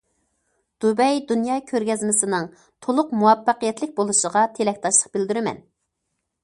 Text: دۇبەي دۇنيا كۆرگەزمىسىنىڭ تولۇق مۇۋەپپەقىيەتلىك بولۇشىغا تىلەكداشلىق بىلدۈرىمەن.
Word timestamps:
دۇبەي 0.85 1.19
دۇنيا 1.31 1.57
كۆرگەزمىسىنىڭ 1.71 2.47
تولۇق 2.87 3.15
مۇۋەپپەقىيەتلىك 3.19 3.95
بولۇشىغا 4.01 4.47
تىلەكداشلىق 4.57 5.19
بىلدۈرىمەن. 5.19 5.63